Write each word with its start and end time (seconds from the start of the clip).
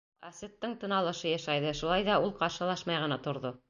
Асеттың 0.27 0.73
тын 0.85 0.95
алышы 1.01 1.29
йышайҙы, 1.33 1.77
шулай 1.83 2.09
ҙа 2.11 2.19
ул 2.25 2.37
ҡаршылашмай 2.43 3.05
ғына 3.07 3.25
торҙо. 3.29 3.59